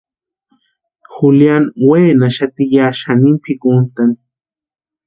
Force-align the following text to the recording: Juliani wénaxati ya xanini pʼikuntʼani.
Juliani 1.13 1.67
wénaxati 1.87 2.63
ya 2.75 2.85
xanini 3.01 3.37
pʼikuntʼani. 3.43 4.15